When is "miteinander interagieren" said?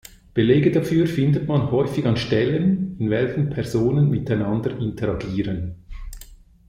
4.09-5.75